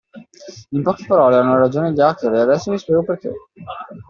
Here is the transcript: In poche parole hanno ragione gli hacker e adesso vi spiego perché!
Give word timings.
In 0.71 0.81
poche 0.81 1.05
parole 1.05 1.35
hanno 1.35 1.59
ragione 1.59 1.91
gli 1.91 2.01
hacker 2.01 2.33
e 2.33 2.39
adesso 2.39 2.71
vi 2.71 2.79
spiego 2.79 3.03
perché! 3.03 3.31